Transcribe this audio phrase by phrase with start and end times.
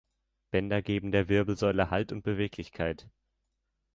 [0.49, 3.07] Bänder geben der Wirbelsäule Halt und Beweglichkeit.